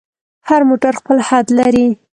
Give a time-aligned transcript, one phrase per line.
[0.49, 1.87] هر موټر خپل حد لري.